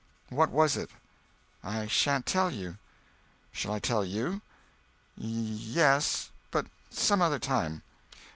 "What 0.29 0.49
was 0.49 0.77
it?" 0.77 0.89
"I 1.63 1.85
sha'n't 1.85 2.25
tell 2.25 2.49
you." 2.49 2.79
"Shall 3.51 3.71
I 3.71 3.77
tell 3.77 4.03
you?" 4.03 4.41
"Ye—yes—but 5.15 6.65
some 6.89 7.21
other 7.21 7.37
time." 7.37 7.83